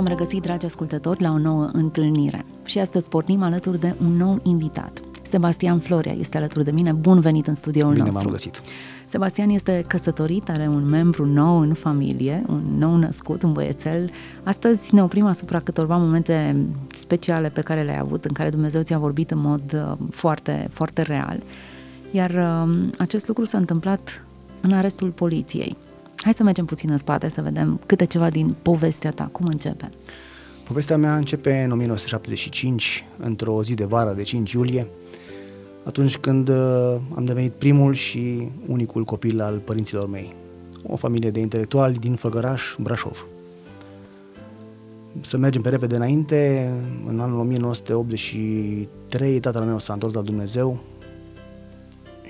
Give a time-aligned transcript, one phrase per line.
[0.00, 2.44] V-am regăsit, dragi ascultători, la o nouă întâlnire.
[2.64, 5.00] Și astăzi pornim alături de un nou invitat.
[5.22, 6.92] Sebastian Floria este alături de mine.
[6.92, 8.22] Bun venit în studioul Bine nostru.
[8.22, 8.60] m-am găsit.
[9.06, 14.10] Sebastian este căsătorit, are un membru nou în familie, un nou născut, un băiețel.
[14.42, 16.56] Astăzi ne oprim asupra câtorva momente
[16.94, 21.02] speciale pe care le-ai avut, în care Dumnezeu ți-a vorbit în mod uh, foarte, foarte
[21.02, 21.42] real.
[22.10, 24.24] Iar uh, acest lucru s-a întâmplat
[24.60, 25.76] în arestul poliției.
[26.22, 29.28] Hai să mergem puțin în spate, să vedem câte ceva din povestea ta.
[29.32, 29.90] Cum începe?
[30.64, 34.86] Povestea mea începe în 1975, într-o zi de vară de 5 iulie,
[35.84, 40.34] atunci când uh, am devenit primul și unicul copil al părinților mei.
[40.86, 43.26] O familie de intelectuali din Făgăraș, Brașov.
[45.20, 46.70] Să mergem pe repede înainte,
[47.06, 50.80] în anul 1983 tatăl meu s-a întors la Dumnezeu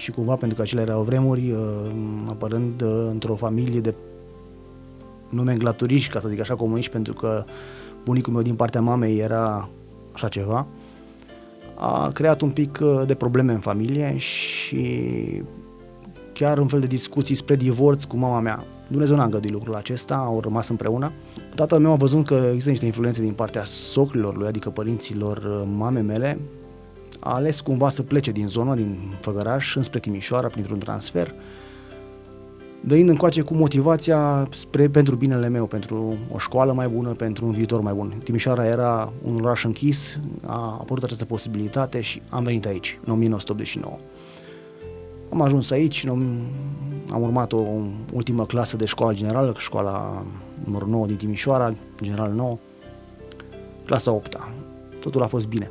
[0.00, 1.90] și cumva pentru că acelea erau vremuri, uh,
[2.28, 3.94] apărând uh, într-o familie de
[5.28, 7.44] nomenclaturiști, ca să zic așa, comuniști, pentru că
[8.04, 9.68] bunicul meu din partea mamei era
[10.12, 10.66] așa ceva,
[11.74, 15.42] a creat un pic uh, de probleme în familie și
[16.32, 18.64] chiar un fel de discuții spre divorț cu mama mea.
[18.88, 21.12] Dumnezeu n-a îngăduit lucrul acesta, au rămas împreună.
[21.54, 25.68] Tatăl meu a văzut că există niște influențe din partea socrilor lui, adică părinților uh,
[25.76, 26.38] mamei mele,
[27.20, 31.34] a ales cumva să plece din zona, din Făgăraș, înspre Timișoara, printr-un transfer,
[32.80, 37.52] venind încoace cu motivația spre, pentru binele meu, pentru o școală mai bună, pentru un
[37.52, 38.20] viitor mai bun.
[38.24, 43.98] Timișoara era un oraș închis, a apărut această posibilitate și am venit aici, în 1989.
[45.32, 46.06] Am ajuns aici,
[47.10, 47.62] am urmat o
[48.12, 50.24] ultimă clasă de școală generală, școala
[50.64, 52.58] numărul 9 din Timișoara, general 9,
[53.84, 54.48] clasa 8 -a.
[55.00, 55.70] Totul a fost bine.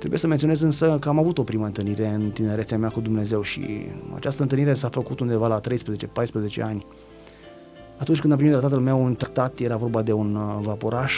[0.00, 3.42] Trebuie să menționez însă că am avut o primă întâlnire în tinerețea mea cu Dumnezeu
[3.42, 6.86] și această întâlnire s-a făcut undeva la 13-14 ani.
[7.96, 10.58] Atunci când am primit de la tatăl meu un tratat, era vorba de un uh,
[10.62, 11.14] vaporaș,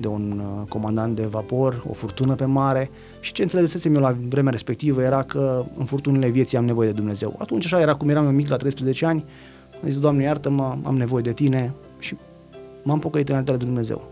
[0.00, 2.90] de un uh, comandant de vapor, o furtună pe mare
[3.20, 6.94] și ce înțelesesem eu la vremea respectivă era că în furtunile vieții am nevoie de
[6.94, 7.36] Dumnezeu.
[7.38, 9.24] Atunci așa era cum eram eu mic la 13 ani,
[9.74, 12.16] am zis, Doamne iartă-mă, am nevoie de Tine și
[12.82, 14.10] m-am pocăit în de Dumnezeu.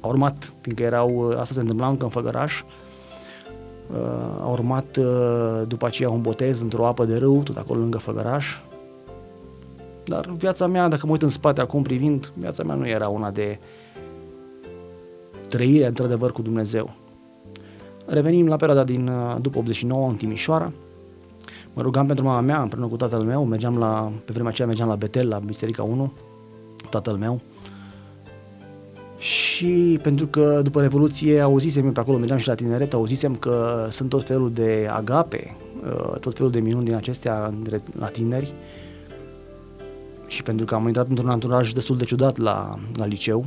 [0.00, 2.62] A urmat, fiindcă erau, uh, asta se întâmpla încă în Făgăraș,
[4.40, 4.98] a urmat
[5.66, 8.60] după aceea un botez într-o apă de râu, tot acolo lângă Făgăraș.
[10.04, 13.30] Dar viața mea, dacă mă uit în spate acum privind, viața mea nu era una
[13.30, 13.58] de
[15.48, 16.90] trăire într-adevăr cu Dumnezeu.
[18.06, 19.10] Revenim la perioada din
[19.40, 20.72] după 89 în Timișoara.
[21.72, 24.88] Mă rugam pentru mama mea împreună cu tatăl meu, mergeam la, pe vremea aceea mergeam
[24.88, 26.12] la Betel, la Biserica 1,
[26.90, 27.40] tatăl meu.
[29.18, 33.86] Și pentru că după Revoluție auzisem eu pe acolo, mergeam și la tineret, auzisem că
[33.90, 37.54] sunt tot felul de agape, uh, tot felul de minuni din acestea
[37.98, 38.52] la tineri.
[40.26, 43.46] Și pentru că am intrat într-un anturaj destul de ciudat la, la liceu,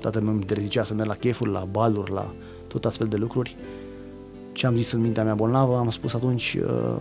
[0.00, 2.30] tatăl meu îmi interzicea să merg la chefuri, la baluri, la
[2.66, 3.56] tot astfel de lucruri.
[4.52, 6.96] Ce am zis în mintea mea bolnavă, am spus atunci, uh,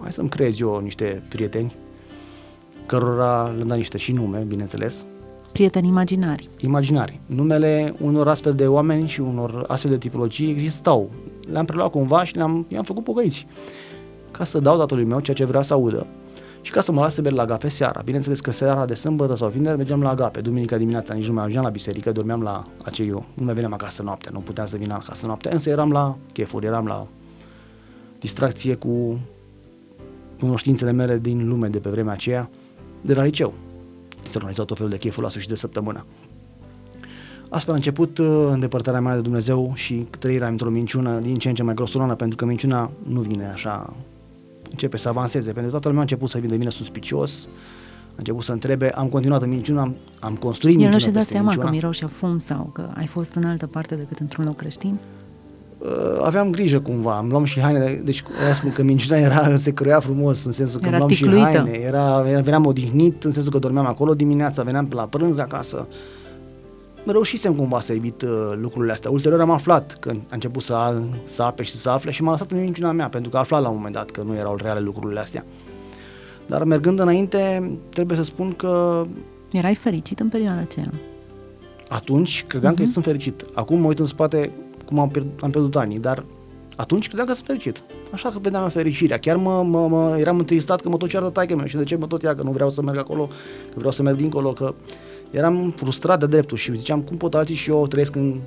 [0.00, 1.74] hai să-mi creez eu niște prieteni,
[2.86, 5.06] cărora le-am dat niște și nume, bineînțeles,
[5.52, 6.48] Prieteni imaginari.
[6.60, 7.20] Imaginari.
[7.26, 11.10] Numele unor astfel de oameni și unor astfel de tipologii existau.
[11.50, 13.46] Le-am preluat cumva și le-am, i-am făcut pocăiți.
[14.30, 16.06] Ca să dau tatălui meu ceea ce vrea să audă
[16.62, 18.00] și ca să mă las să merg la agape seara.
[18.04, 20.40] Bineînțeles că seara de sâmbătă sau vineri mergeam la agape.
[20.40, 23.24] Duminica dimineața nici nu mai ajungeam la biserică, dormeam la acei eu.
[23.34, 26.66] Nu mai veneam acasă noaptea, nu puteam să vin acasă noaptea, însă eram la chefuri,
[26.66, 27.06] eram la
[28.18, 29.18] distracție cu
[30.38, 32.50] cunoștințele mele din lume de pe vremea aceea,
[33.00, 33.54] de la liceu
[34.30, 36.04] se organizau tot felul de chefuri la sfârșit de săptămână.
[37.50, 41.54] Astfel a început uh, îndepărtarea mea de Dumnezeu și trăirea într-o minciună din ce în
[41.54, 43.94] ce mai grosolană, pentru că minciuna nu vine așa,
[44.70, 47.48] începe să avanseze, pentru că toată lumea a început să vină de mine suspicios,
[48.08, 51.20] a început să întrebe, am continuat în minciună, am, am construit El minciună nu și-a
[51.20, 51.68] dat seama minciuna.
[51.68, 54.98] că miroșea fum sau că ai fost în altă parte decât într-un loc creștin?
[55.78, 59.72] Uh, aveam grijă cumva, îmi luam și haine, deci eu spun că minciuna era, se
[59.72, 61.58] croia frumos, în sensul că Era îmi luam și ticluită.
[61.58, 65.88] haine, era, era, veneam odihnit, în sensul că dormeam acolo dimineața, veneam la prânz acasă.
[67.06, 69.10] Reușisem cumva să evit uh, lucrurile astea.
[69.10, 72.50] Ulterior am aflat că a început să, să ape și să afle și m-a lăsat
[72.50, 74.80] în minciuna mea, pentru că a aflat la un moment dat că nu erau reale
[74.80, 75.44] lucrurile astea.
[76.46, 79.04] Dar mergând înainte, trebuie să spun că
[79.52, 80.90] Erai fericit în perioada aceea.
[81.88, 82.78] atunci credeam uh-huh.
[82.78, 83.46] că sunt fericit.
[83.54, 84.50] Acum mă uit în spate
[84.88, 86.24] cum am, pierd, am pierdut anii, dar
[86.76, 87.82] atunci credeam că sunt fericit.
[88.12, 89.18] Așa că vedeam fericirea.
[89.18, 91.96] Chiar mă, mă, mă, eram întristat că mă tot ceartă taică meu și de ce
[91.96, 93.26] mă tot ia, că nu vreau să merg acolo,
[93.68, 94.74] că vreau să merg dincolo, că
[95.30, 98.40] eram frustrat de dreptul și ziceam cum pot alții și eu trăiesc în,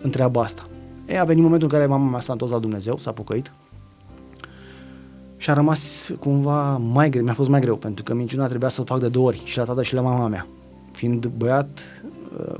[0.00, 0.68] în treaba asta.
[1.06, 3.52] E, a venit momentul în care mama mea s-a întors la Dumnezeu, s-a pocăit
[5.36, 8.80] și a rămas cumva mai greu, mi-a fost mai greu, pentru că minciuna trebuia să
[8.80, 10.46] o fac de două ori, și la tata și la mama mea.
[10.92, 11.93] Fiind băiat, uh,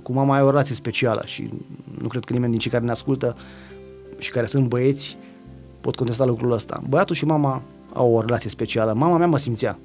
[0.03, 1.51] cu mama ai o relație specială și
[2.01, 3.37] nu cred că nimeni din cei care ne ascultă
[4.19, 5.17] și care sunt băieți
[5.81, 6.83] pot contesta lucrul ăsta.
[6.89, 7.63] Băiatul și mama
[7.93, 8.93] au o relație specială.
[8.93, 9.79] Mama mea mă simțea.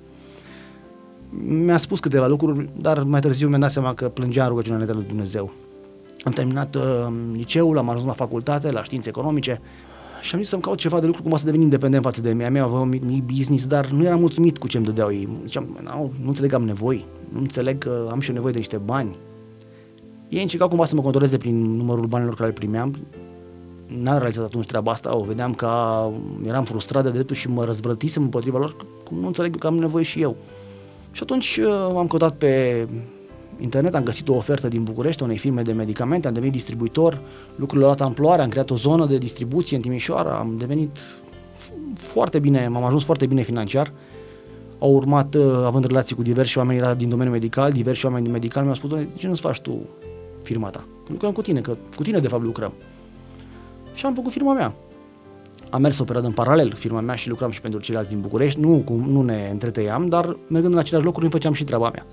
[1.47, 5.05] Mi-a spus câteva lucruri, dar mai târziu mi-am dat seama că plângea în rugăciunea lui
[5.07, 5.51] Dumnezeu.
[6.23, 9.61] Am terminat uh, liceul, am ajuns la facultate, la științe economice
[10.21, 12.49] și am zis să-mi caut ceva de lucru cum să deveni independent față de mea.
[12.49, 15.29] Mea avea un mic, mic business, dar nu eram mulțumit cu ce îmi dădeau ei.
[15.45, 18.77] Ziceam, nu, nu înțeleg am nevoi, nu înțeleg că am și eu nevoie de niște
[18.77, 19.15] bani.
[20.29, 22.95] Ei încercau cumva să mă controleze prin numărul banilor care le primeam.
[23.87, 25.67] N-am realizat atunci treaba asta, o vedeam că
[26.45, 30.03] eram frustrat de dreptul și mă răzvrătisem împotriva lor, cum nu înțeleg că am nevoie
[30.03, 30.35] și eu.
[31.11, 32.87] Și atunci uh, am căutat pe
[33.59, 37.21] internet, am găsit o ofertă din București, unei firme de medicamente, am devenit distribuitor,
[37.55, 40.97] lucrurile au luat amploare, am creat o zonă de distribuție în Timișoara, am devenit
[41.95, 43.91] foarte bine, m-am ajuns foarte bine financiar.
[44.79, 48.31] Au urmat, uh, având relații cu diversi oameni era din domeniul medical, diversi oameni din
[48.31, 49.79] medical mi-au spus, de ce nu-ți faci tu
[50.43, 50.83] firma ta?
[51.07, 52.73] Lucrăm cu tine, că cu tine de fapt lucrăm.
[53.93, 54.73] Și am făcut firma mea.
[55.69, 58.59] Am mers o perioadă în paralel firma mea și lucram și pentru ceilalți din București,
[58.59, 62.05] nu, nu ne întretăiam, dar mergând în aceleași locuri îmi făceam și treaba mea.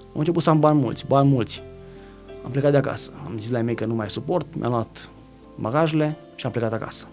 [0.00, 1.62] Am început să am bani mulți, bani mulți.
[2.44, 3.10] Am plecat de acasă.
[3.26, 5.08] Am zis la ei mei că nu mai suport, mi-am luat
[5.54, 7.06] bagajele și am plecat acasă.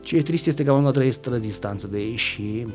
[0.00, 2.66] Ce e trist este că am luat trei străzi distanță de ei și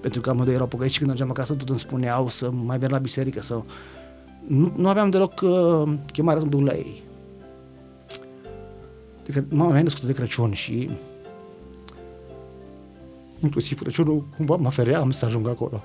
[0.00, 2.92] pentru că amândoi erau pocăiți și când mergeam acasă tot îmi spuneau să mai merg
[2.92, 3.60] la biserică, să...
[4.48, 7.02] Nu, nu aveam deloc uh, chemare să mă duc la ei.
[9.24, 10.90] De că mama mea născută de Crăciun și
[13.40, 15.82] inclusiv Crăciunul cumva mă feream să ajung acolo.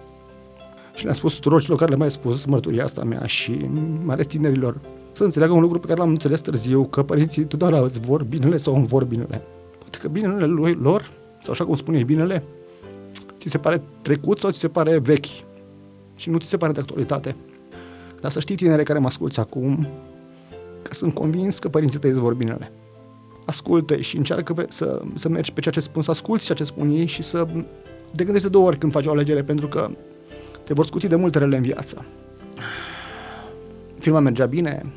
[0.95, 3.51] Și le-am spus tuturor celor care le mai spus mărturia asta mea și
[4.04, 4.80] mai ales tinerilor
[5.12, 8.57] să înțeleagă un lucru pe care l-am înțeles târziu, că părinții totdeauna îți vor binele
[8.57, 9.42] sau îmi vor binele.
[9.80, 11.09] Poate că binele lui, lor,
[11.42, 12.44] sau așa cum spune binele,
[13.38, 15.25] ți se pare trecut sau ți se pare vechi
[16.16, 17.36] și nu ți se pare de actualitate.
[18.24, 19.88] Dar să știi, tinere care mă asculți acum,
[20.81, 22.72] că sunt convins că părinții tăi îți vor binele.
[23.46, 26.64] Ascultă și încearcă pe, să, să mergi pe ceea ce spun, să asculți ceea ce
[26.64, 27.48] spun ei și să
[28.16, 29.90] te gândești de două ori când faci o alegere, pentru că
[30.64, 32.06] te vor scuti de multe rele în viață.
[34.00, 34.94] Firma mergea bine,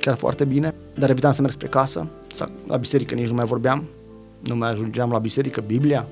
[0.00, 2.08] chiar foarte bine, dar evitam să merg spre casă,
[2.66, 3.84] la biserică nici nu mai vorbeam,
[4.40, 6.06] nu mai ajungeam la biserică, Biblia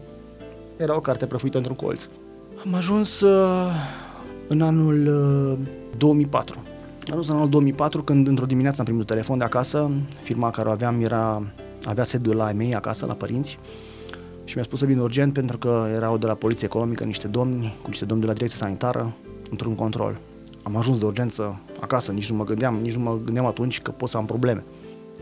[0.77, 2.09] era o carte prăfuită într-un colț.
[2.65, 3.71] Am ajuns uh,
[4.47, 6.59] în anul uh, 2004.
[7.11, 9.91] Am ajuns în anul 2004 când într-o dimineață am primit un telefon de acasă,
[10.21, 11.43] firma care o aveam era,
[11.85, 13.59] avea sediul la mei acasă, la părinți,
[14.45, 17.77] și mi-a spus să vin urgent pentru că erau de la poliție economică niște domni,
[17.83, 19.13] cu niște domni de la direcție sanitară,
[19.51, 20.19] într-un control.
[20.63, 23.91] Am ajuns de urgență acasă, nici nu mă gândeam, nici nu mă gândeam atunci că
[23.91, 24.65] pot să am probleme.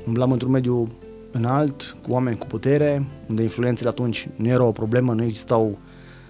[0.06, 0.88] Umblam într-un mediu
[1.30, 5.64] înalt, cu oameni cu putere, unde influențele atunci nu erau o problemă, nu existau,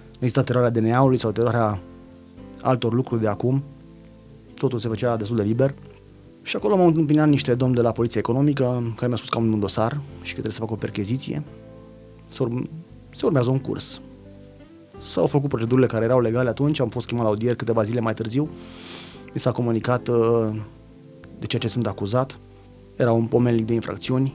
[0.05, 1.79] nu exista teroarea DNA-ului sau teroarea
[2.63, 3.63] altor lucruri de acum.
[4.59, 5.75] Totul se făcea destul de liber.
[6.43, 9.53] Și acolo m-au întâmpinat niște domni de la poliție economică care mi-au spus că am
[9.53, 11.43] un dosar și că trebuie să fac o percheziție.
[12.29, 12.47] Să
[13.11, 14.01] se urmează un curs.
[14.99, 18.15] S-au făcut procedurile care erau legale atunci, am fost chemat la audier câteva zile mai
[18.15, 18.49] târziu,
[19.35, 20.49] mi s-a comunicat uh,
[21.39, 22.39] de ceea ce sunt acuzat,
[22.97, 24.33] era un pomelnic de infracțiuni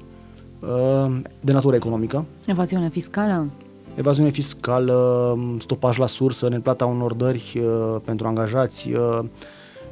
[0.59, 2.25] uh, de natură economică.
[2.45, 3.47] Evaziune fiscală?
[3.95, 9.19] Evaziune fiscală, stopaj la sursă, neplata unor dări uh, pentru angajați, uh,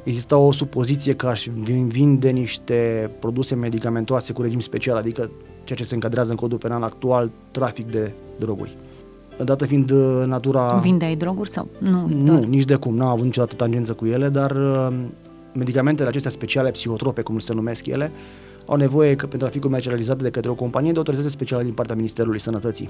[0.02, 1.46] exista o supoziție că aș
[1.86, 5.30] vinde niște produse medicamentoase cu regim special, adică
[5.64, 8.76] ceea ce se încadrează în codul penal actual, trafic de droguri.
[9.44, 10.74] Dată fiind uh, natura...
[10.74, 12.06] Vindeai droguri sau nu?
[12.08, 12.44] Nu, doar.
[12.44, 14.88] nici de cum, n-am avut niciodată tangență cu ele, dar uh,
[15.52, 18.12] medicamentele acestea speciale, psihotrope, cum se numesc ele,
[18.66, 21.72] au nevoie că, pentru a fi comercializate de către o companie de autorizație specială din
[21.72, 22.88] partea Ministerului Sănătății.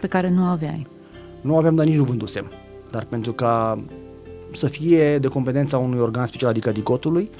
[0.00, 0.86] Pe care nu aveai.
[1.40, 2.46] Nu aveam, dar nici nu vândusem.
[2.90, 3.78] Dar pentru ca
[4.52, 7.30] să fie de competența unui organ special, adică dicotului,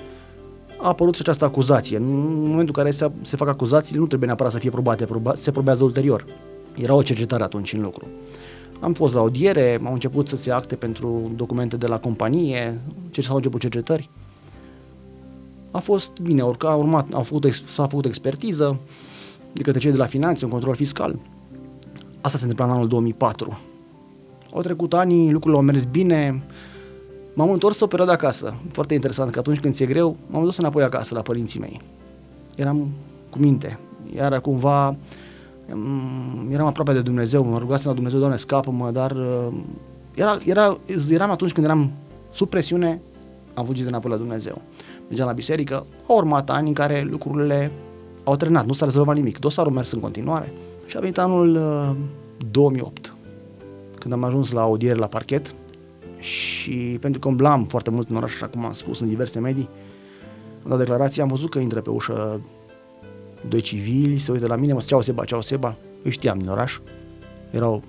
[0.78, 1.96] a apărut și această acuzație.
[1.96, 5.34] În momentul în care se, se fac acuzațiile, nu trebuie neapărat să fie probate, proba,
[5.34, 6.24] se probează ulterior.
[6.74, 8.06] Era o cercetare atunci în lucru.
[8.80, 13.20] Am fost la audiere, au început să se acte pentru documente de la companie, ce
[13.20, 14.10] s-au început cercetări.
[15.70, 18.80] A fost bine, a urmat, a făcut, s-a făcut expertiză
[19.52, 21.18] de către cei de la finanțe, un control fiscal.
[22.20, 23.58] Asta se întâmpla în anul 2004.
[24.52, 26.42] Au trecut ani, lucrurile au mers bine,
[27.36, 28.54] M-am întors o perioadă acasă.
[28.72, 31.80] Foarte interesant că atunci când ți-e greu, m-am dus înapoi acasă la părinții mei.
[32.54, 32.88] Eram
[33.30, 33.78] cu minte.
[34.14, 34.96] Iar cumva
[35.72, 39.54] mm, eram aproape de Dumnezeu, mă rugasem la Dumnezeu, Doamne, scapă-mă, dar uh,
[40.14, 40.78] era, era,
[41.10, 41.90] eram atunci când eram
[42.32, 43.00] sub presiune,
[43.54, 44.62] am fugit înapoi la Dumnezeu.
[45.06, 47.72] Mergeam la biserică, au urmat ani în care lucrurile
[48.24, 49.38] au trenat, nu s-a rezolvat nimic.
[49.38, 50.52] Dosarul mers în continuare.
[50.86, 51.96] Și a venit anul uh,
[52.50, 53.14] 2008,
[53.98, 55.54] când am ajuns la audiere la parchet
[56.18, 59.68] și pentru că umblam foarte mult în oraș, așa cum am spus în diverse medii,
[60.62, 62.40] am dat declarație, am văzut că intră pe ușă
[63.48, 66.78] doi civili, se uită la mine, mă ceau Seba, ceau Seba, îi știam din oraș,
[67.50, 67.82] erau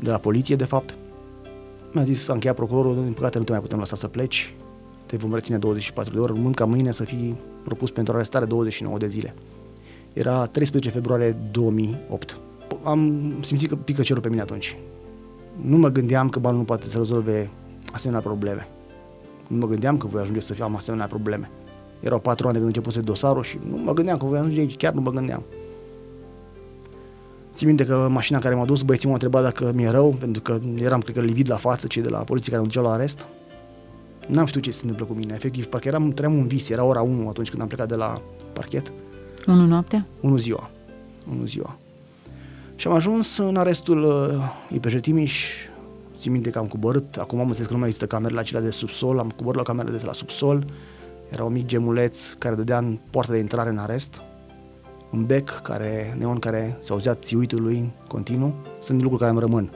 [0.00, 0.94] de la poliție de fapt.
[1.92, 4.54] Mi-a zis, a încheiat procurorul, din păcate nu te mai putem lăsa să pleci,
[5.06, 8.98] te vom reține 24 de ore, urmând ca mâine să fii propus pentru arestare 29
[8.98, 9.34] de zile.
[10.12, 12.38] Era 13 februarie 2008.
[12.82, 14.76] Am simțit că pică cerul pe mine atunci.
[15.64, 17.50] Nu mă gândeam că banul nu poate să rezolve
[17.92, 18.68] asemenea probleme.
[19.48, 21.50] Nu mă gândeam că voi ajunge să fiu am asemenea probleme.
[22.00, 24.76] Erau patru ani de când începuse dosarul și nu mă gândeam că voi ajunge aici,
[24.76, 25.42] chiar nu mă gândeam.
[27.54, 30.58] Țin minte că mașina care m-a dus, băieții m-au întrebat dacă mi-e rău, pentru că
[30.78, 33.26] eram, cred că, livid la față, cei de la poliție care mă duceau la arest.
[34.28, 37.00] N-am știut ce se întâmplă cu mine, efectiv, parcă eram, trăiam un vis, era ora
[37.00, 38.92] 1 atunci când am plecat de la parchet.
[39.46, 40.06] 1 noaptea?
[40.20, 40.70] 1 ziua.
[41.36, 41.76] 1 ziua.
[42.80, 45.46] Și am ajuns în arestul uh, IPJ Timiș,
[46.16, 48.70] țin minte că am coborât, acum am înțeles că nu mai există camerele acelea de
[48.70, 50.64] subsol, am coborât la camerele de la subsol,
[51.30, 54.22] era un mic gemuleț care dădea în poarta de intrare în arest,
[55.12, 59.70] un bec care, neon care se auzea țiuitul lui continuu, sunt lucruri care îmi rămân.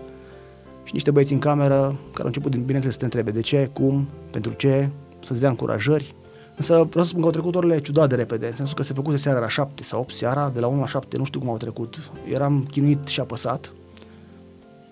[0.84, 1.80] Și niște băieți în cameră
[2.10, 4.88] care au început, bineînțeles, să te întrebe de ce, cum, pentru ce,
[5.24, 6.14] să-ți dea încurajări.
[6.56, 8.92] Însă vreau să spun că au trecut orele ciudat de repede, în sensul că se
[8.92, 11.48] făcuse seara la 7 sau 8 seara, de la 1 la 7, nu știu cum
[11.48, 12.10] au trecut.
[12.32, 13.72] Eram chinuit și apăsat.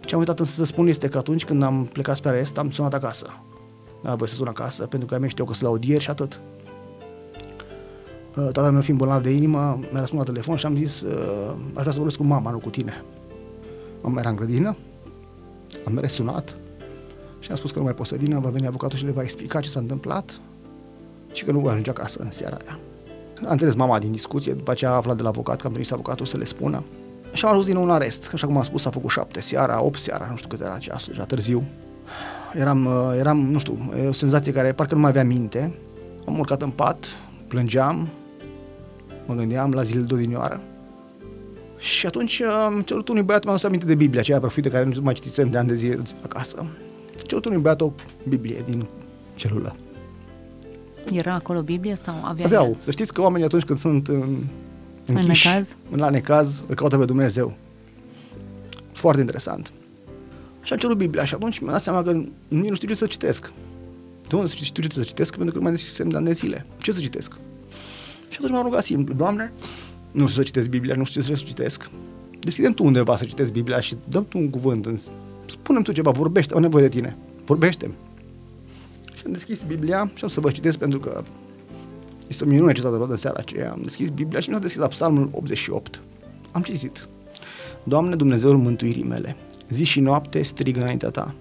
[0.01, 2.71] Ce am uitat însă să spun este că atunci când am plecat spre arest, am
[2.71, 3.27] sunat acasă.
[4.03, 6.11] Nu voi să sun acasă, pentru că ai mei știau că sunt la audieri și
[6.11, 6.41] atât.
[8.37, 11.55] Uh, tatăl meu fiind bolnav de inimă, mi-a răspuns la telefon și am zis, uh,
[11.75, 13.05] aș vrea să vorbesc cu mama, nu cu tine.
[14.01, 14.77] Mama era în grădină,
[15.87, 16.57] am mers sunat
[17.39, 19.23] și am spus că nu mai pot să vină, va veni avocatul și le va
[19.23, 20.41] explica ce s-a întâmplat
[21.33, 22.79] și că nu voi ajunge acasă în seara aia.
[23.47, 25.91] A înțeles mama din discuție, după aceea a aflat de la avocat că am trimis
[25.91, 26.83] avocatul să le spună.
[27.33, 29.83] Și am ajuns din nou în arest, așa cum am spus, a făcut șapte seara,
[29.83, 31.65] opt seara, nu știu cât era ceasul, deja târziu.
[32.55, 35.75] Eram, uh, eram, nu știu, e o senzație care parcă nu mai avea minte.
[36.27, 37.07] Am urcat în pat,
[37.49, 38.09] plângeam,
[39.27, 40.61] mă gândeam la zilele de odinioară.
[41.79, 45.15] Și atunci am cerut unui băiat, mi-am aminte de Biblia, aceea profită care nu mai
[45.15, 46.57] citisem de ani de zile acasă.
[46.59, 46.69] Am
[47.27, 47.93] cerut unui băiat o
[48.29, 48.87] Biblie din
[49.35, 49.77] celulă.
[51.11, 52.67] Era acolo Biblie sau avea Aveau.
[52.67, 52.77] el?
[52.85, 54.37] Să știți că oamenii atunci când sunt în,
[55.07, 55.75] închiși, necaz?
[55.91, 57.57] la necaz, îl caută pe Dumnezeu.
[58.93, 59.73] Foarte interesant.
[60.63, 62.13] Și am cerut Biblia și atunci mi-am dat seama că
[62.49, 63.53] nici nu știu ce să citesc.
[64.29, 65.37] De unde să știu ce să citesc?
[65.37, 66.67] Pentru că nu mai deschisem de ani de zile.
[66.79, 67.33] Ce să citesc?
[68.29, 69.53] Și atunci m-am rugat simplu, Doamne,
[70.11, 71.91] nu știu să citesc Biblia, nu știu ce să citesc.
[72.39, 74.89] Deschidem tu undeva să citesc Biblia și dăm tu un cuvânt.
[75.47, 77.17] Spune-mi tu ceva, vorbește, am nevoie de tine.
[77.45, 78.12] vorbește -mi.
[79.23, 81.23] Și am deschis Biblia și am să vă citesc pentru că
[82.29, 83.71] este o minune ce s-a întâmplat în seara aceea.
[83.71, 86.03] Am deschis Biblia și mi-am deschis la Psalmul 88.
[86.53, 87.09] Am citit.
[87.83, 89.37] Doamne Dumnezeul mântuirii mele,
[89.69, 91.35] zi și noapte strig înaintea ta.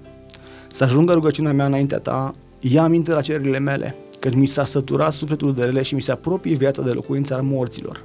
[0.72, 5.14] Să ajungă rugăciunea mea înaintea ta, ia aminte la cererile mele, că mi s-a săturat
[5.14, 8.04] sufletul de rele și mi se apropie viața de locuința morților.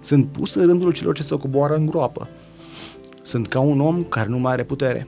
[0.00, 2.28] Sunt pus în rândul celor ce se coboară în groapă.
[3.22, 5.06] Sunt ca un om care nu mai are putere.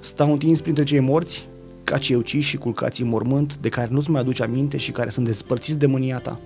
[0.00, 1.48] Stau întins printre cei morți,
[1.88, 5.10] ca cei uciși și culcați în mormânt, de care nu-ți mai aduce aminte și care
[5.10, 6.40] sunt despărțiți de mânia ta.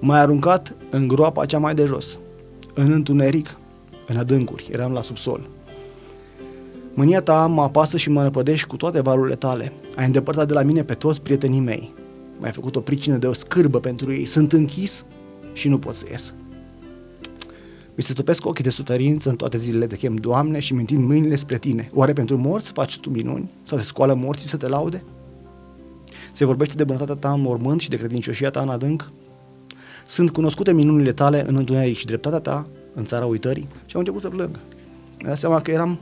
[0.00, 2.18] M-ai aruncat în groapa cea mai de jos,
[2.74, 3.56] în întuneric,
[4.06, 5.48] în adâncuri, eram la subsol.
[6.94, 9.72] Mânia ta mă apasă și mă năpădești cu toate valurile tale.
[9.96, 11.92] Ai îndepărtat de la mine pe toți prietenii mei.
[12.38, 14.24] M-ai făcut o pricină de o scârbă pentru ei.
[14.24, 15.04] Sunt închis
[15.52, 16.34] și nu pot să ies.
[17.94, 21.36] Mi se topesc ochii de suferință în toate zilele de chem, Doamne, și mintind mâinile
[21.36, 21.90] spre Tine.
[21.94, 23.50] Oare pentru morți faci Tu minuni?
[23.62, 25.04] Sau se scoală morții să te laude?
[26.32, 29.10] Se vorbește de bunătatea Ta în mormânt și de credincioșia Ta în adânc?
[30.06, 33.68] Sunt cunoscute minunile Tale în întuneric și dreptatea Ta în țara uitării?
[33.86, 34.58] Și am început să plâng.
[35.18, 35.98] Mi-am dat seama că eram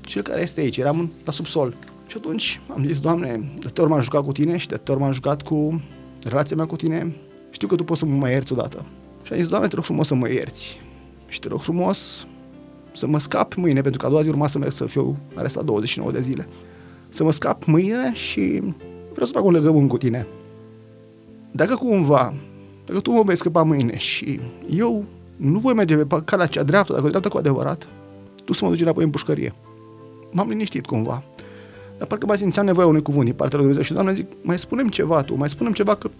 [0.00, 1.74] cel care este aici, eram la subsol.
[2.06, 4.92] Și atunci am zis, Doamne, de te ori m-am jucat cu Tine și de te
[4.92, 5.82] ori m-am jucat cu
[6.24, 7.16] relația mea cu Tine,
[7.50, 8.84] știu că Tu poți să mă mai ierți odată.
[9.22, 10.80] Și am zis, Doamne, te rog frumos să mă ierți
[11.30, 12.26] și te rog frumos
[12.92, 15.64] să mă scap mâine, pentru că a doua zi urma să merg să fiu arestat
[15.64, 16.48] 29 de zile.
[17.08, 18.62] Să mă scap mâine și
[19.12, 20.26] vreau să fac un legământ cu tine.
[21.50, 22.34] Dacă cumva,
[22.84, 25.04] dacă tu mă vei scăpa mâine și eu
[25.36, 27.88] nu voi merge pe calea cea dreaptă, dacă o dreaptă cu adevărat,
[28.44, 29.54] tu să mă duci înapoi în pușcărie.
[30.30, 31.22] M-am liniștit cumva.
[31.98, 34.58] Dar parcă mai simțeam nevoia unui cuvânt din partea lui Dumnezeu și Doamne zic, mai
[34.58, 36.10] spunem ceva tu, mai spunem ceva că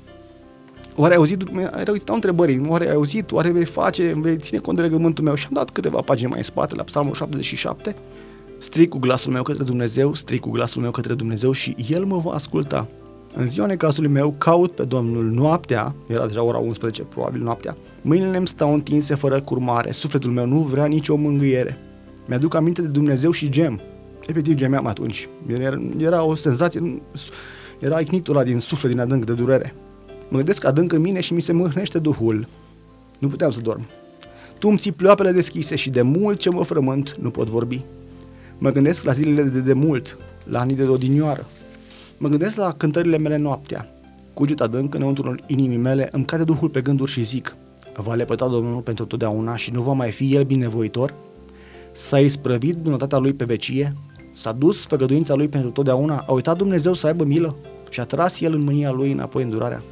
[0.96, 4.58] Oare ai auzit, ai auzit, stau întrebări, oare ai auzit, oare vei face, vei ține
[4.58, 7.96] cont de legământul meu și am dat câteva pagini mai în spate, la psalmul 77,
[8.58, 12.18] strig cu glasul meu către Dumnezeu, strig cu glasul meu către Dumnezeu și El mă
[12.18, 12.88] va asculta.
[13.34, 18.36] În ziua necazului meu caut pe Domnul noaptea, era deja ora 11, probabil noaptea, mâinile
[18.36, 21.78] îmi stau întinse fără curmare, sufletul meu nu vrea nicio mângâiere.
[22.26, 23.80] Mi-aduc aminte de Dumnezeu și gem.
[24.26, 25.28] Efectiv gemeam atunci.
[25.46, 27.02] Era, era o senzație,
[27.78, 29.74] era icnitul ăla din suflet, din adânc de durere.
[30.30, 32.46] Mă gândesc adânc în mine și mi se mâhnește Duhul.
[33.18, 33.88] Nu puteam să dorm.
[34.58, 37.84] Tu îmi ții pleoapele deschise și de mult ce mă frământ nu pot vorbi.
[38.58, 41.46] Mă gândesc la zilele de demult, la anii de odinioară.
[42.18, 43.88] Mă gândesc la cântările mele noaptea.
[44.34, 47.56] Cuget adânc înăuntru inimii mele îmi cade Duhul pe gânduri și zic
[47.94, 51.14] Va lepăta Domnul pentru totdeauna și nu va mai fi El binevoitor?
[51.92, 53.94] S-a isprăvit bunătatea Lui pe vecie?
[54.32, 56.24] S-a dus făgăduința Lui pentru totdeauna?
[56.26, 57.56] A uitat Dumnezeu să aibă milă?
[57.90, 59.82] Și a tras El în mânia Lui înapoi îndurarea?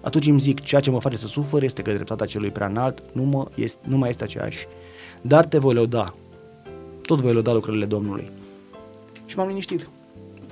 [0.00, 3.02] Atunci îmi zic, ceea ce mă face să sufăr este că dreptatea celui prea înalt
[3.12, 4.66] nu, mă este, nu mai este aceeași.
[5.22, 6.14] Dar te voi lăuda.
[7.02, 8.30] Tot voi lăuda lucrările Domnului.
[9.26, 9.88] Și m-am liniștit.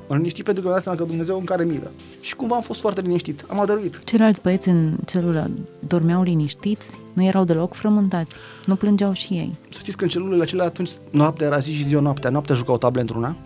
[0.09, 1.90] M-am liniștit pentru că mi-am dat seama că Dumnezeu îmi care milă.
[2.21, 3.45] Și cumva am fost foarte liniștit.
[3.49, 4.05] Am adăruit.
[4.05, 6.99] Ceilalți băieți în celulă dormeau liniștiți?
[7.12, 8.37] Nu erau deloc frământați?
[8.64, 9.57] Nu plângeau și ei?
[9.71, 12.31] Să știți că în celulele acelea atunci noaptea era zi și ziua noaptea.
[12.31, 13.37] Noaptea jucau table într-una.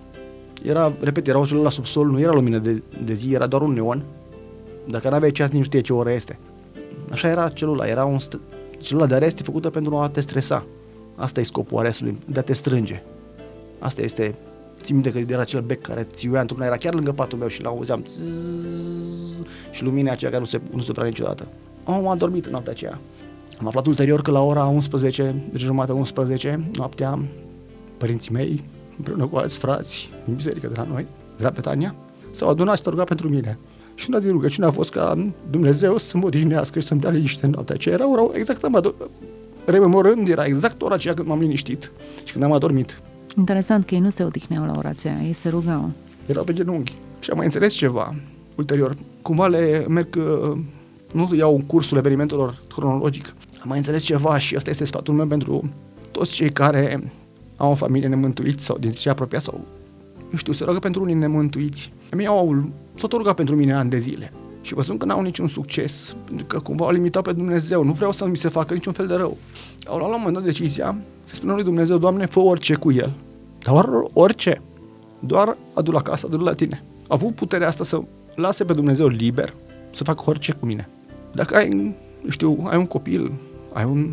[0.63, 3.63] Era, repet, era o celulă la subsol, nu era lumină de, de zi, era doar
[3.63, 4.03] un neon
[4.89, 6.39] dacă nu aveai ceas, nici nu știe ce oră este.
[7.11, 8.39] Așa era celula, era un st-
[8.79, 10.65] celula de arest e făcută pentru a te stresa.
[11.15, 13.03] Asta e scopul arestului, de a te strânge.
[13.79, 14.35] Asta este,
[14.81, 17.63] țin minte că era acel bec care țiuia într-una, era chiar lângă patul meu și
[17.63, 18.05] l-auzeam
[19.71, 21.49] și lumina aceea care nu se, nu se prea niciodată.
[21.85, 23.01] Am adormit în noaptea aceea.
[23.59, 27.19] Am aflat ulterior că la ora 11, de jumătate 11, noaptea,
[27.97, 28.65] părinții mei,
[28.97, 31.95] împreună cu alți frați din biserică de la noi, de la Petania,
[32.31, 33.59] s-au adunat și s-au rugat pentru mine.
[34.03, 37.47] Și una din rugăciune a fost ca Dumnezeu să mă odihnească și să-mi dea liniște
[37.47, 37.95] în noaptea aceea.
[37.95, 39.11] Era ora, exact am ador-
[39.65, 41.93] rememorând, era exact ora aceea când m-am liniștit
[42.25, 43.01] și când am adormit.
[43.37, 45.91] Interesant că ei nu se odihneau la ora aceea, ei se rugau.
[46.27, 46.93] Erau pe genunchi.
[47.21, 48.15] Și am mai înțeles ceva
[48.55, 48.97] ulterior.
[49.23, 50.59] Cumva le merg, uh,
[51.13, 53.35] nu iau cursul evenimentelor cronologic.
[53.61, 55.71] Am mai înțeles ceva și asta este sfatul meu pentru
[56.11, 57.13] toți cei care
[57.57, 59.61] au o familie nemântuiți sau din cei apropiați sau,
[60.31, 61.93] nu știu, se roagă pentru unii nemântuiți.
[62.17, 62.39] Mei au
[62.95, 64.33] s-au rugat pentru mine ani de zile.
[64.61, 67.85] Și vă spun că n-au niciun succes, pentru că cumva au limitat pe Dumnezeu.
[67.85, 69.37] Nu vreau să mi se facă niciun fel de rău.
[69.87, 72.93] Au luat la un moment dat decizia să spună lui Dumnezeu, Doamne, fă orice cu
[72.93, 73.13] el.
[73.59, 74.63] Doar orice.
[75.19, 76.83] Doar adu la casă, adu la tine.
[77.03, 78.03] A avut puterea asta să
[78.35, 79.55] lase pe Dumnezeu liber
[79.91, 80.89] să facă orice cu mine.
[81.33, 81.97] Dacă ai,
[82.29, 83.33] știu, ai un copil,
[83.73, 84.11] ai un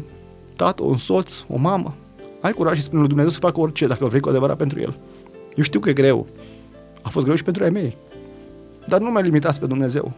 [0.56, 1.96] tată, un soț, o mamă,
[2.42, 4.98] ai curaj și spune lui Dumnezeu să facă orice dacă vrei cu adevărat pentru el.
[5.56, 6.28] Eu știu că e greu.
[7.02, 7.98] A fost greu și pentru ai mei.
[8.90, 10.12] Dar nu mai limitați pe Dumnezeu.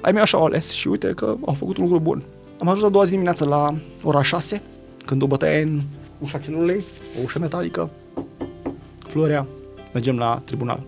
[0.00, 2.22] Ai mei așa au ales și uite că au făcut un lucru bun.
[2.58, 4.62] Am ajuns a doua zi dimineață la ora 6,
[5.06, 5.80] când o bătaie în
[6.18, 6.84] ușa celulei,
[7.18, 7.90] o ușă metalică,
[8.98, 9.46] Florea,
[9.92, 10.82] mergem la tribunal.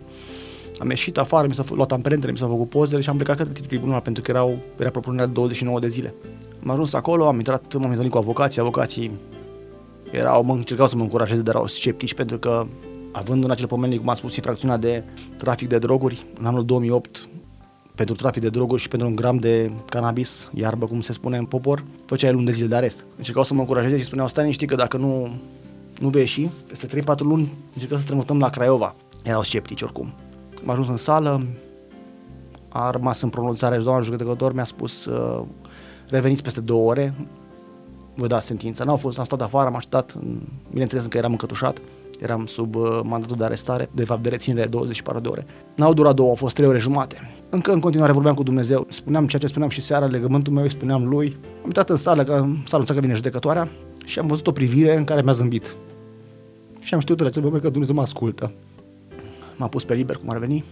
[0.78, 3.66] Am ieșit afară, mi s-au luat amprentele, mi s-au făcut pozele și am plecat către
[3.66, 6.14] tribunal pentru că erau, era propunerea de 29 de zile.
[6.62, 9.10] Am ajuns acolo, am intrat, m-am întâlnit cu avocații, avocații
[10.10, 12.66] erau, mă încercau să mă încurajeze, dar erau sceptici pentru că
[13.12, 15.04] având în acel pomenit, cum am spus, infracțiunea de
[15.36, 17.28] trafic de droguri, în anul 2008,
[17.94, 21.44] pentru trafic de droguri și pentru un gram de cannabis, iarbă, cum se spune în
[21.44, 23.04] popor, făceai luni de zile de arest.
[23.16, 25.28] Încercau să mă încurajeze și spuneau, stai știi că dacă nu,
[26.00, 28.94] nu vei ieși, peste 3-4 luni încercăm să strămutăm la Craiova.
[29.22, 30.12] Erau sceptici oricum.
[30.62, 31.46] Am ajuns în sală,
[32.68, 35.42] a rămas în pronunțare și doamna judecător mi-a spus uh,
[36.08, 37.14] reveniți peste două ore,
[38.14, 38.84] vă dați sentința.
[38.84, 40.16] N-au fost, am stat afară, am așteptat,
[40.70, 41.80] bineînțeles că eram încătușat
[42.20, 45.46] eram sub uh, mandatul de arestare, de fapt de reținere 24 de ore.
[45.74, 47.30] N-au durat două, au fost trei ore jumate.
[47.50, 50.70] Încă în continuare vorbeam cu Dumnezeu, spuneam ceea ce spuneam și seara, legământul meu îi
[50.70, 51.36] spuneam lui.
[51.58, 52.32] Am intrat în sală, că
[52.64, 53.68] s-a anunțat că vine judecătoarea
[54.04, 55.76] și am văzut o privire în care mi-a zâmbit.
[56.80, 58.52] Și am știut în acel moment că Dumnezeu mă ascultă.
[59.56, 60.64] M-a pus pe liber, cum ar veni,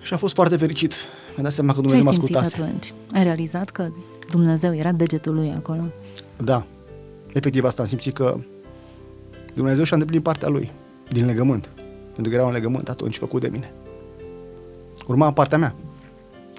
[0.00, 0.92] și am fost foarte fericit.
[1.34, 2.62] Mi-a dat seama că Dumnezeu mă ascultase.
[2.62, 2.92] atunci?
[3.12, 3.88] Ai realizat că
[4.30, 5.82] Dumnezeu era degetul lui acolo?
[6.36, 6.66] Da.
[7.32, 8.38] Efectiv asta am simțit că
[9.58, 10.70] Dumnezeu și-a îndeplinit partea lui
[11.08, 11.70] din legământ.
[12.12, 13.72] Pentru că era un legământ atunci făcut de mine.
[15.06, 15.74] Urma partea mea.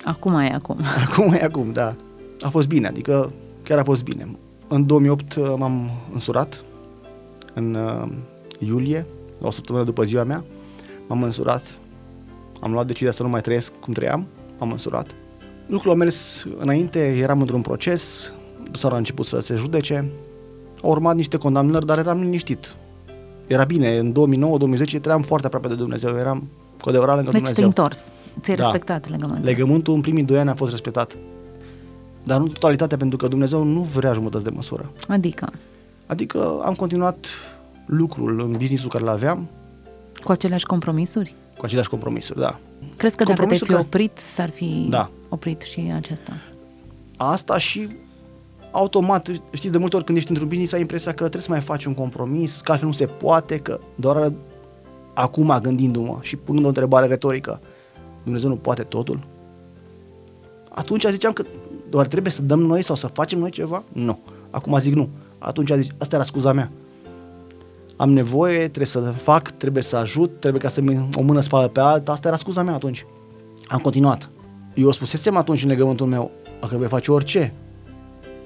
[0.03, 0.77] Acum e acum.
[1.09, 1.95] Acum e acum, da.
[2.41, 3.31] A fost bine, adică
[3.63, 4.38] chiar a fost bine.
[4.67, 6.63] În 2008 uh, m-am însurat,
[7.53, 8.12] în uh,
[8.59, 9.05] iulie,
[9.38, 10.43] la o săptămână după ziua mea,
[11.07, 11.79] m-am însurat,
[12.59, 15.15] am luat decizia să nu mai trăiesc cum trăiam, m-am însurat.
[15.65, 18.33] Lucrul a mers înainte, eram într-un proces,
[18.71, 20.09] dosarul a început să se judece,
[20.83, 22.75] au urmat niște condamnări, dar eram liniștit.
[23.49, 24.13] Era bine, în
[24.97, 26.47] 2009-2010 trăiam foarte aproape de Dumnezeu, eram
[26.81, 27.65] cu adevărat lângă deci Dumnezeu.
[27.65, 28.63] Deci te întors, ți-ai da.
[28.63, 29.45] respectat legământul.
[29.45, 31.17] Legământul în primii doi ani a fost respectat.
[32.23, 34.91] Dar nu totalitatea, pentru că Dumnezeu nu vrea jumătăți de măsură.
[35.07, 35.49] Adică,
[36.05, 37.27] Adică am continuat
[37.85, 39.47] lucrul în businessul care l-aveam,
[40.23, 41.33] cu aceleași compromisuri?
[41.57, 42.59] cu aceleași compromisuri, da.
[42.97, 45.09] Crezi că dacă te-ai Compromisul fi care- oprit, s-ar fi Da.
[45.29, 46.31] oprit și acesta?
[47.17, 47.89] Asta și
[48.71, 51.62] automat, știți, de multe ori când ești într-un business ai impresia că trebuie să mai
[51.62, 54.34] faci un compromis, că altfel nu se poate, că doar
[55.13, 57.60] acum gândindu-mă și punând o întrebare retorică,
[58.23, 59.19] Dumnezeu nu poate totul?
[60.69, 61.43] Atunci ziceam că
[61.89, 63.84] doar trebuie să dăm noi sau să facem noi ceva?
[63.93, 64.19] Nu.
[64.49, 65.10] Acum zic nu.
[65.38, 66.71] Atunci zic, asta era scuza mea.
[67.95, 70.82] Am nevoie, trebuie să fac, trebuie să ajut, trebuie ca să
[71.15, 72.12] o mână spală pe alta.
[72.12, 73.05] Asta era scuza mea atunci.
[73.67, 74.29] Am continuat.
[74.73, 77.53] Eu spusesem atunci în legământul meu, dacă voi face orice,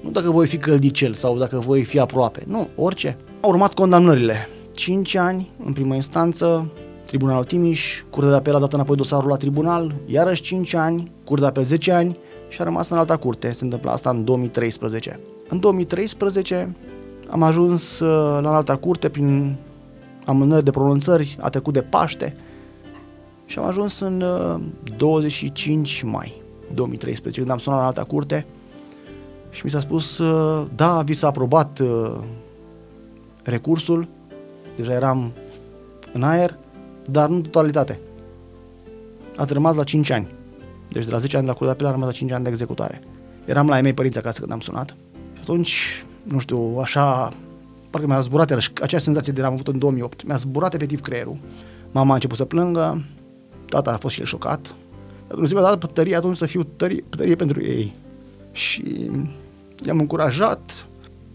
[0.04, 3.16] nu dacă voi fi căldicel sau dacă voi fi aproape, nu, orice.
[3.40, 4.48] Au urmat condamnările.
[4.72, 6.70] 5 ani în primă instanță,
[7.06, 11.44] Tribunalul Timiș, Curtea de Apel a dat înapoi dosarul la tribunal, iarăși 5 ani, Curtea
[11.44, 12.16] de Apel 10 ani
[12.48, 13.52] și a rămas în alta curte.
[13.52, 15.20] Se întâmplă asta în 2013.
[15.48, 16.76] În 2013
[17.30, 19.56] am ajuns uh, la alta curte prin
[20.24, 22.36] amânări de pronunțări, a trecut de Paște
[23.46, 24.60] și am ajuns în uh,
[24.96, 26.42] 25 mai
[26.74, 28.46] 2013, când am sunat la alta curte
[29.54, 32.18] și mi s-a spus, uh, da, vi s-a aprobat uh,
[33.42, 34.08] recursul,
[34.76, 35.32] deja eram
[36.12, 36.58] în aer,
[37.10, 38.00] dar nu în totalitate.
[39.36, 40.28] Ați rămas la 5 ani.
[40.88, 42.44] Deci de la 10 ani de la Curtea de Apel am rămas la 5 ani
[42.44, 43.00] de executare.
[43.44, 44.96] Eram la ei mei părinți acasă când am sunat.
[45.34, 47.32] Și atunci, nu știu, așa,
[47.90, 50.26] parcă mi-a zburat iarăși acea senzație de am avut în 2008.
[50.26, 51.38] Mi-a zburat efectiv creierul.
[51.90, 53.04] Mama a început să plângă,
[53.68, 54.74] tata a fost și el șocat.
[55.26, 57.94] Dar Dumnezeu mi-a dat puterie atunci să fiu tărie, puterie pentru ei.
[58.52, 59.10] Și
[59.86, 60.86] i-am încurajat.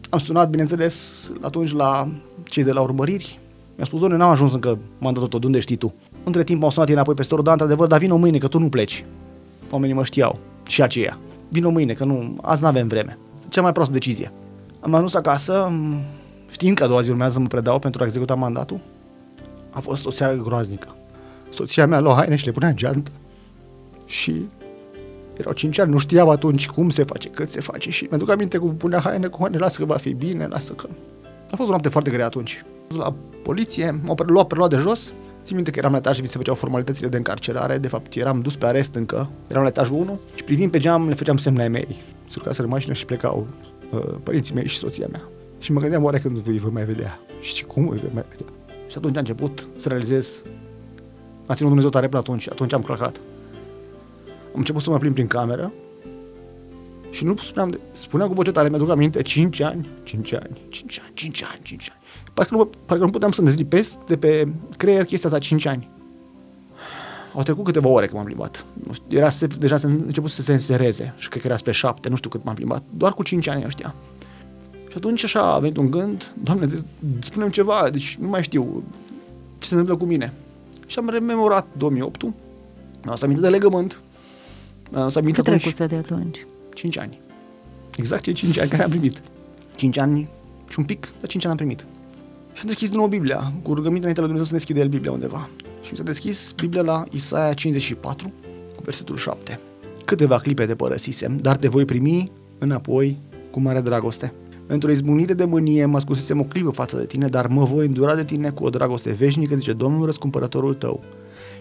[0.10, 2.10] Am sunat, bineînțeles, atunci la
[2.44, 3.40] cei de la urmăriri.
[3.76, 5.94] Mi-a spus, doamne, n-am ajuns încă mandatul tău, de unde știi tu?
[6.24, 8.48] Între timp m-au sunat ei înapoi peste oră, da, într-adevăr, dar vin o mâine, că
[8.48, 9.06] tu nu pleci.
[9.72, 11.18] Oamenii mă știau, și aceia.
[11.50, 13.18] Vin o mâine, că nu, azi n-avem vreme.
[13.50, 14.32] Cea mai proastă decizie.
[14.80, 16.02] Am ajuns acasă, m,
[16.52, 18.80] știind că a doua zi urmează să mă predau pentru a executa mandatul.
[19.70, 20.96] A fost o seară groaznică.
[21.50, 23.12] Soția mea lua haine și le punea în geantă.
[24.06, 24.46] Și
[25.40, 28.58] erau 5 ani, nu știam atunci cum se face, cât se face și mi-aduc aminte
[28.58, 30.88] cum punea haine cu haine, lasă că va fi bine, lasă că...
[31.52, 32.66] A fost o noapte foarte grea atunci.
[32.98, 36.28] La poliție, m-au preluat, preluat de jos, țin minte că eram la etaj și mi
[36.28, 39.96] se făceau formalitățile de încarcerare, de fapt eram dus pe arest încă, eram la etajul
[39.96, 41.88] 1 și privind pe geam le făceam semn la ei mei.
[42.28, 43.48] Se urcaseră în mașină și plecau
[43.92, 45.22] uh, părinții mei și soția mea.
[45.60, 48.54] Și mă gândeam oare când îi voi mai vedea și cum îi voi mai vedea.
[48.88, 50.42] Și atunci a început să realizez,
[51.46, 53.22] a ținut Dumnezeu tare până atunci, atunci am călcat.
[54.54, 55.72] Am început să mă plimb prin cameră
[57.12, 61.00] și nu spuneam, de, spuneam cu voce tare, mi-aduc aminte, 5 ani, 5 ani, 5
[61.04, 62.02] ani, 5 ani, 5 ani.
[62.34, 65.88] Parcă nu, parcă nu puteam să dezlipesc de pe creier chestia asta 5 ani.
[67.34, 68.66] Au trecut câteva ore când m-am plimbat.
[68.88, 71.72] Nu știu, Era se, deja se început să se însereze și cred că era spre
[71.72, 72.84] 7, nu știu cât m-am plimbat.
[72.90, 73.94] Doar cu 5 ani ăștia.
[74.72, 76.84] Și atunci așa a venit un gând, Doamne, de-
[77.20, 78.84] spune ceva, deci nu mai știu
[79.58, 80.34] ce se întâmplă cu mine.
[80.86, 82.34] Și am rememorat 2008 mi-am
[83.06, 84.00] adus aminte de legământ.
[84.90, 86.46] Mi-am adus aminte Cât atunci- trecuse de atunci?
[86.74, 87.20] 5 ani.
[87.98, 89.22] Exact cei 5 ani care am primit.
[89.76, 90.30] 5 ani
[90.70, 91.80] și un pic, dar 5 ani am primit.
[92.54, 95.12] Și am deschis din nou Biblia, cu rugăminte înainte la Dumnezeu să deschide el Biblia
[95.12, 95.50] undeva.
[95.82, 98.32] Și mi s-a deschis Biblia la Isaia 54,
[98.76, 99.60] cu versetul 7.
[100.06, 103.18] Câteva clipe te părăsisem, dar te voi primi înapoi
[103.52, 104.34] cu mare dragoste.
[104.68, 108.16] Într-o izbunire de mânie mă scusesem o clipă față de tine, dar mă voi îndura
[108.16, 111.04] de tine cu o dragoste veșnică, zice Domnul răscumpărătorul tău.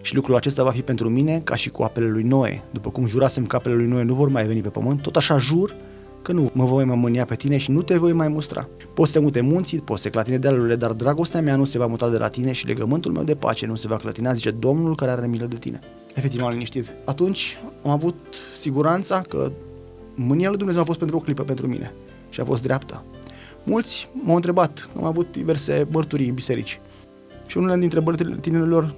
[0.00, 2.62] Și lucrul acesta va fi pentru mine ca și cu apele lui Noe.
[2.70, 5.38] După cum jurasem că apele lui Noe nu vor mai veni pe pământ, tot așa
[5.38, 5.74] jur
[6.22, 8.68] că nu mă voi mai mânia pe tine și nu te voi mai mustra.
[8.94, 12.08] Poți să mute munții, poți să clatine dealurile, dar dragostea mea nu se va muta
[12.08, 15.10] de la tine și legământul meu de pace nu se va clătina, zice Domnul care
[15.10, 15.80] are milă de tine.
[16.14, 16.94] Efectiv m-am liniștit.
[17.04, 18.14] Atunci am avut
[18.58, 19.52] siguranța că
[20.14, 21.92] mânia lui Dumnezeu a fost pentru o clipă pentru mine
[22.28, 23.04] și a fost dreaptă.
[23.64, 26.80] Mulți m-au întrebat, am avut diverse mărturii în biserici.
[27.46, 28.94] Și unele dintre întrebările tinerilor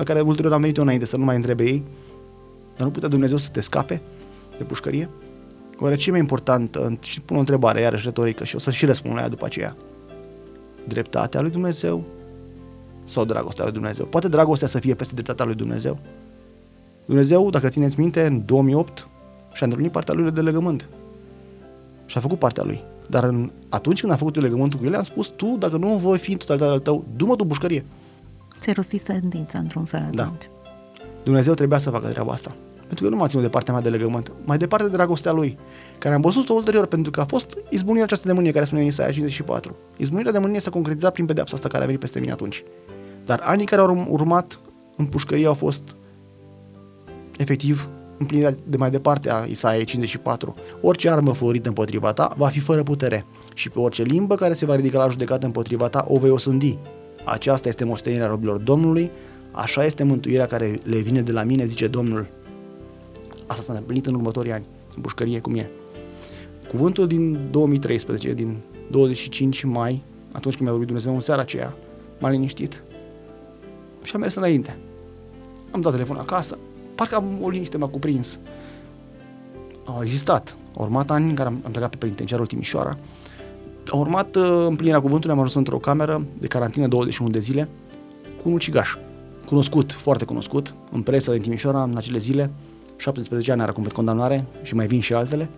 [0.00, 1.82] la care ulterior am venit eu înainte să nu mai întrebe ei,
[2.76, 4.02] dar nu putea Dumnezeu să te scape
[4.58, 5.08] de pușcărie?
[5.78, 6.78] Oare ce e mai important?
[7.00, 9.76] Și pun o întrebare iarăși retorică și o să și răspund la ea după aceea.
[10.88, 12.04] Dreptatea lui Dumnezeu
[13.04, 14.06] sau dragostea lui Dumnezeu?
[14.06, 15.98] Poate dragostea să fie peste dreptatea lui Dumnezeu?
[17.04, 19.08] Dumnezeu, dacă țineți minte, în 2008
[19.52, 20.88] și-a îndeplinit partea lui de legământ.
[22.06, 22.82] Și a făcut partea lui.
[23.08, 25.88] Dar în, atunci când a făcut eu legământul cu el, am spus, tu, dacă nu
[25.88, 27.84] voi fi în totalitatea tău, du-mă tu pușcărie.
[28.60, 30.22] Ți-ai rostit sentința într-un fel Da.
[30.22, 30.50] atunci.
[31.22, 32.52] Dumnezeu trebuia să facă treaba asta.
[32.78, 35.32] Pentru că eu nu m-am ținut de partea mea de legământ, mai departe de dragostea
[35.32, 35.58] lui,
[35.98, 38.86] care am văzut-o ulterior, pentru că a fost izbunirea aceasta de mânie care spune în
[38.86, 39.76] Isaia 54.
[39.96, 42.64] Izbunirea de mânie s-a concretizat prin pedeapsa asta care a venit peste mine atunci.
[43.26, 44.58] Dar anii care au urm- urmat
[44.96, 45.82] în pușcărie au fost
[47.38, 50.54] efectiv împlinirea de mai departe a Isaia 54.
[50.80, 54.64] Orice armă făurită împotriva ta va fi fără putere și pe orice limbă care se
[54.64, 56.78] va ridica la judecată împotriva ta o vei osândi.
[57.24, 59.10] Aceasta este moștenirea robilor Domnului,
[59.50, 62.26] așa este mântuirea care le vine de la mine, zice Domnul.
[63.46, 64.64] Asta s-a împlinit în următorii ani,
[64.96, 65.70] în pușcărie cum e.
[66.68, 68.56] Cuvântul din 2013, din
[68.90, 70.02] 25 mai,
[70.32, 71.76] atunci când mi-a vorbit Dumnezeu în seara aceea,
[72.18, 72.82] m-a liniștit
[74.02, 74.76] și am mers înainte.
[75.70, 76.58] Am dat telefon acasă,
[76.94, 78.38] parcă am o liniște m-a cuprins.
[79.84, 80.56] Au existat.
[80.76, 82.98] Au urmat ani în care am, am plecat pe penitenciarul Timișoara.
[83.90, 87.68] Au urmat uh, împlinirea cuvântului, am ajuns într-o cameră de carantină 21 de zile
[88.42, 88.96] cu un ucigaș.
[89.46, 92.50] Cunoscut, foarte cunoscut, în presă din Timișoara în acele zile.
[92.96, 95.48] 17 ani era cum condamnare și mai vin și altele.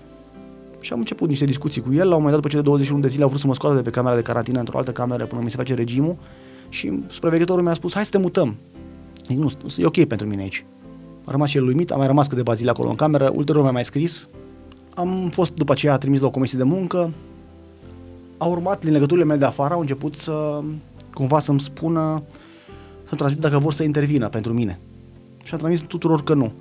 [0.80, 2.08] Și am început niște discuții cu el.
[2.08, 3.82] La un moment dat, după cele 21 de zile, au vrut să mă scoată de
[3.82, 6.16] pe camera de carantină într-o altă cameră până mi se face regimul.
[6.68, 8.54] Și supraveghetorul mi-a spus, hai să te mutăm.
[9.28, 10.64] Zic, nu, e ok pentru mine aici.
[11.24, 13.72] A rămas și el uimit, am mai rămas câteva zile acolo în cameră, ulterior mi-a
[13.72, 14.28] mai scris.
[14.94, 17.10] Am fost după aceea trimis la o comisie de muncă.
[18.42, 20.60] A urmat, din legăturile mele de afară, au început să
[21.14, 22.22] cumva să-mi spună,
[23.08, 24.78] să transmit dacă vor să intervină pentru mine.
[25.44, 26.52] Și a transmis tuturor că nu.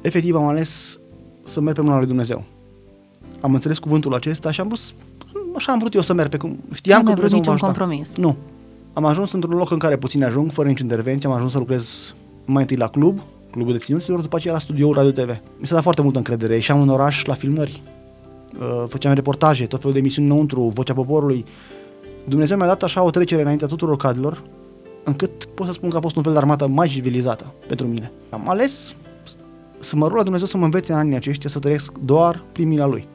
[0.00, 0.98] Efectiv am ales
[1.44, 2.44] să merg pe mâna lui Dumnezeu.
[3.40, 4.80] Am înțeles cuvântul acesta și am vrut,
[5.56, 7.66] așa am vrut eu să merg pe cum știam nu că Dumnezeu niciun mă va
[7.66, 7.84] ajuta.
[7.84, 8.16] compromis.
[8.16, 8.36] Nu.
[8.92, 12.14] Am ajuns într-un loc în care puțin ajung, fără nicio intervenție, am ajuns să lucrez
[12.44, 15.40] mai întâi la club, clubul de ținuților, după aceea la studioul Radio TV.
[15.58, 17.95] Mi s-a dat foarte multă încredere, ieșeam în oraș la filmări, uh,
[18.88, 21.44] făceam reportaje, tot felul de emisiuni înăuntru, Vocea Poporului.
[22.28, 24.42] Dumnezeu mi-a dat așa o trecere înaintea tuturor cadrelor,
[25.04, 28.12] încât pot să spun că a fost un fel de armată mai civilizată pentru mine.
[28.30, 28.94] Am ales
[29.78, 32.68] să mă rog la Dumnezeu să mă învețe în anii aceștia să trăiesc doar prin
[32.68, 33.08] mila Lui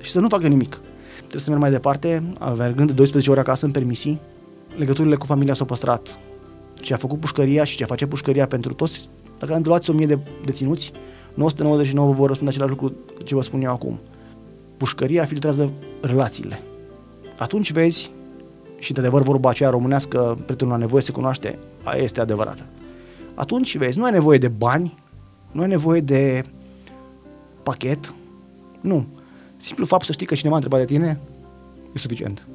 [0.00, 0.80] și să nu facă nimic.
[1.16, 2.22] Trebuie să merg mai departe,
[2.56, 4.20] mergând de 12 ore acasă în permisii,
[4.76, 6.18] legăturile cu familia s-au păstrat.
[6.74, 10.92] Ce a făcut pușcăria și ce face pușcăria pentru toți, dacă luați 1000 de deținuți,
[11.34, 12.94] 999 vă vor răspunde același lucru
[13.24, 13.98] ce vă spun eu acum.
[14.76, 16.62] Pușcăria filtrează relațiile.
[17.38, 18.10] Atunci vezi,
[18.78, 22.66] și de adevăr vorba aceea românească, prietenul la nevoie se cunoaște, aia este adevărată.
[23.34, 24.94] Atunci vezi, nu ai nevoie de bani,
[25.52, 26.44] nu ai nevoie de
[27.62, 28.12] pachet,
[28.80, 29.06] nu.
[29.56, 31.20] Simplu fapt să știi că cineva a întrebat de tine
[31.92, 32.46] e suficient.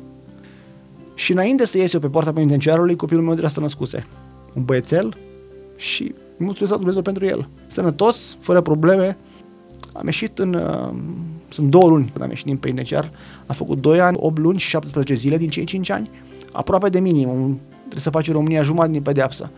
[1.14, 4.06] Și înainte să ies eu pe poarta penitenciarului, copilul meu deja să născuse.
[4.54, 5.18] Un băiețel
[5.76, 7.50] și mulțumesc la Dumnezeu pentru el.
[7.68, 9.18] Sănătos, fără probleme.
[10.00, 10.54] Am ieșit în...
[10.54, 10.90] Uh,
[11.50, 13.12] sunt două luni când am ieșit din penitenciar.
[13.46, 16.10] Am făcut 2 ani, 8 luni și 17 zile din cei 5 ani.
[16.52, 17.60] Aproape de minim.
[17.80, 19.52] Trebuie să faci în România jumătate din pedeapsă.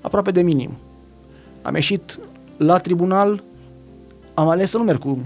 [0.00, 0.70] Aproape de minim.
[1.62, 2.18] Am ieșit
[2.56, 3.42] la tribunal,
[4.34, 5.18] am ales să nu merg cu...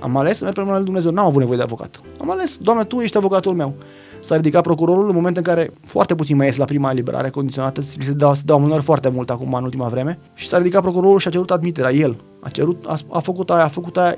[0.00, 2.00] Am ales să merg pe mâna lui Dumnezeu, n-am avut nevoie de avocat.
[2.20, 3.74] Am ales, Doamne, Tu ești avocatul meu.
[4.22, 7.80] S-a ridicat procurorul în momentul în care foarte puțin mai ies la prima eliberare condiționată,
[7.80, 10.82] li se dau, se dau amânări foarte mult acum în ultima vreme, și s-a ridicat
[10.82, 12.20] procurorul și a cerut admiterea, el.
[12.46, 14.16] A cerut, a, a făcut aia, a făcut aia,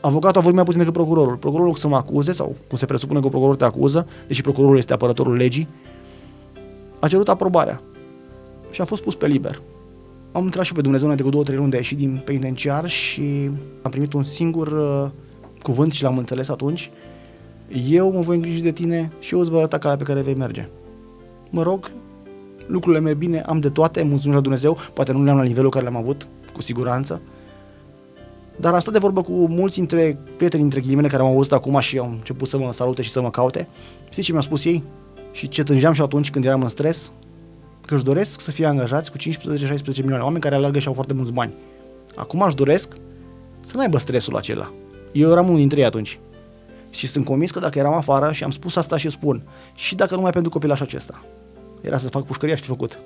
[0.00, 1.36] avocatul a vorbit mai puțin decât procurorul.
[1.36, 4.92] Procurorul să mă acuze, sau cum se presupune că procurorul te acuză, deși procurorul este
[4.92, 5.68] apărătorul legii,
[6.98, 7.80] a cerut aprobarea
[8.70, 9.60] și a fost pus pe liber.
[10.32, 12.88] Am intrat și pe Dumnezeu înainte cu două, trei luni de a ieși din penitenciar
[12.88, 13.50] și
[13.82, 15.10] am primit un singur uh,
[15.62, 16.90] cuvânt și l-am înțeles atunci.
[17.88, 20.34] Eu mă voi îngriji de tine și eu îți voi arăta calea pe care vei
[20.34, 20.68] merge.
[21.50, 21.90] Mă rog,
[22.66, 25.82] lucrurile merg bine, am de toate, mulțumesc la Dumnezeu, poate nu le-am la nivelul care
[25.82, 27.20] le-am avut, cu siguranță,
[28.56, 31.78] dar am stat de vorbă cu mulți dintre prieteni, între ghilimele, care m-au auzit acum
[31.78, 33.68] și au început să mă salute și să mă caute.
[34.04, 34.82] Știți ce mi-au spus ei?
[35.32, 37.12] Și ce tângeam și atunci când eram în stres?
[37.86, 39.22] Că își doresc să fie angajați cu 15-16
[39.96, 41.52] milioane oameni care alergă și au foarte mulți bani.
[42.14, 42.92] Acum își doresc
[43.60, 44.72] să n-aibă stresul acela.
[45.12, 46.18] Eu eram unul dintre ei atunci.
[46.90, 49.42] Și sunt convins că dacă eram afară și am spus asta și spun,
[49.74, 51.24] și dacă numai pentru copilașul acesta,
[51.80, 52.98] era să fac pușcăria și fi făcut.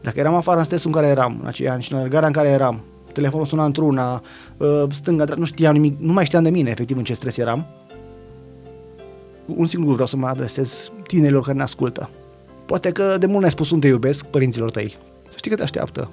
[0.00, 2.32] Dacă eram afară în stresul în care eram, în acei ani și în alergarea în
[2.32, 2.80] care eram,
[3.18, 4.22] telefonul suna într-una,
[4.56, 7.66] uh, stânga, nu știam nimic, nu mai știam de mine efectiv în ce stres eram.
[9.46, 12.10] Un singur lucru vreau să mă adresez tinerilor care ne ascultă.
[12.66, 14.96] Poate că de mult ne-ai spus un te iubesc părinților tăi.
[15.28, 16.10] Să știi că te așteaptă.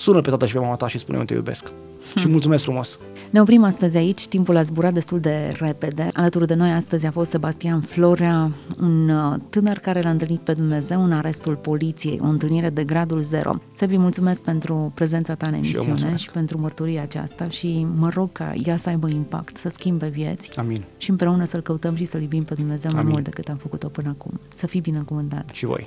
[0.00, 1.70] Sună pe tata și pe mama ta și spune un te iubesc.
[2.16, 2.98] Și mulțumesc frumos.
[3.30, 6.08] Ne oprim astăzi aici, timpul a zburat destul de repede.
[6.12, 10.52] Alături de noi astăzi a fost Sebastian Florea, un uh, tânăr care l-a întâlnit pe
[10.52, 13.60] Dumnezeu în arestul poliției, o întâlnire de gradul zero.
[13.72, 18.32] Sebi, mulțumesc pentru prezența ta în emisiune și, și pentru mărturia aceasta și mă rog
[18.32, 20.58] ca ea să aibă impact, să schimbe vieți.
[20.58, 20.84] Amin.
[20.96, 23.02] Și împreună să-L căutăm și să-L iubim pe Dumnezeu Amin.
[23.02, 24.40] mai mult decât am făcut-o până acum.
[24.54, 25.50] Să fii binecuvântat.
[25.52, 25.86] Și voi.